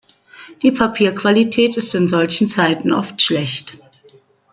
Die 0.63 0.71
Papierqualität 0.71 1.77
ist 1.77 1.93
in 1.93 2.07
solchen 2.09 2.47
Zeiten 2.47 2.91
oft 2.91 3.21
schlecht. 3.21 3.79